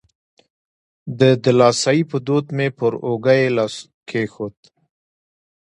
[1.19, 3.75] د دلاسایي په دود مې پر اوږه یې لاس
[4.09, 4.57] کېښود.